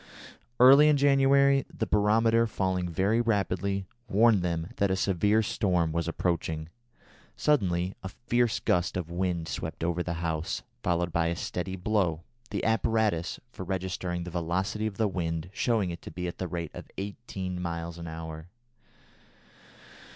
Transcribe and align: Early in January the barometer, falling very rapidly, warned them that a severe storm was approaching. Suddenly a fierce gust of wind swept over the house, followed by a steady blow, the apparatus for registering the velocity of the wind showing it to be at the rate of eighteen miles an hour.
Early 0.59 0.89
in 0.89 0.97
January 0.97 1.63
the 1.71 1.85
barometer, 1.85 2.47
falling 2.47 2.89
very 2.89 3.21
rapidly, 3.21 3.85
warned 4.07 4.41
them 4.41 4.69
that 4.77 4.89
a 4.89 4.95
severe 4.95 5.43
storm 5.43 5.91
was 5.91 6.07
approaching. 6.07 6.69
Suddenly 7.37 7.93
a 8.01 8.09
fierce 8.09 8.59
gust 8.59 8.97
of 8.97 9.11
wind 9.11 9.47
swept 9.47 9.83
over 9.83 10.01
the 10.01 10.15
house, 10.15 10.63
followed 10.81 11.13
by 11.13 11.27
a 11.27 11.35
steady 11.35 11.75
blow, 11.75 12.23
the 12.49 12.63
apparatus 12.65 13.39
for 13.51 13.63
registering 13.63 14.23
the 14.23 14.31
velocity 14.31 14.87
of 14.87 14.97
the 14.97 15.07
wind 15.07 15.51
showing 15.53 15.91
it 15.91 16.01
to 16.01 16.09
be 16.09 16.27
at 16.27 16.39
the 16.39 16.47
rate 16.47 16.71
of 16.73 16.89
eighteen 16.97 17.61
miles 17.61 17.99
an 17.99 18.07
hour. 18.07 18.49